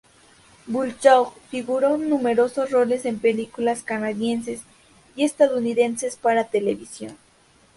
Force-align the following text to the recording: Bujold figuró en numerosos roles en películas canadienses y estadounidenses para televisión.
Bujold 0.65 1.29
figuró 1.51 1.93
en 1.93 2.09
numerosos 2.09 2.71
roles 2.71 3.05
en 3.05 3.19
películas 3.19 3.83
canadienses 3.83 4.61
y 5.15 5.25
estadounidenses 5.25 6.15
para 6.15 6.47
televisión. 6.49 7.17